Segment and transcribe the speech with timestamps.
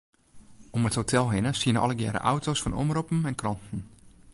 [0.71, 3.79] Om it hotel hinne stiene allegearre auto's fan omroppen en kranten.